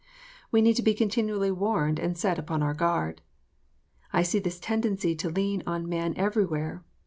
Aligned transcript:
We 0.51 0.63
need 0.63 0.73
to 0.77 0.81
be 0.81 0.95
continually 0.95 1.51
warned 1.51 1.99
and 1.99 2.17
set 2.17 2.39
upon 2.39 2.63
our 2.63 2.73
guard. 2.73 3.21
I 4.11 4.23
see 4.23 4.39
this 4.39 4.59
tendency 4.59 5.15
to 5.17 5.29
lean 5.29 5.61
on 5.67 5.87
man 5.87 6.15
everywhere. 6.17 6.83